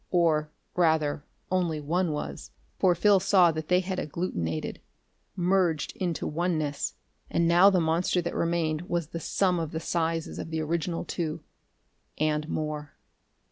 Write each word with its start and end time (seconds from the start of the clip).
Or, 0.09 0.49
rather, 0.75 1.25
only 1.51 1.79
one 1.79 2.11
was. 2.11 2.49
For 2.79 2.95
Phil 2.95 3.19
saw 3.19 3.51
that 3.51 3.67
they 3.67 3.81
had 3.81 3.99
agglutenated 3.99 4.77
merged 5.35 5.95
into 5.95 6.25
oneness 6.25 6.95
and 7.29 7.47
now 7.47 7.69
the 7.69 7.79
monster 7.79 8.19
that 8.19 8.33
remained 8.33 8.89
was 8.89 9.09
the 9.09 9.19
sum 9.19 9.59
of 9.59 9.69
the 9.73 9.79
sizes 9.79 10.39
of 10.39 10.49
the 10.49 10.59
original 10.59 11.05
two. 11.05 11.43
And 12.17 12.49
more.... 12.49 12.93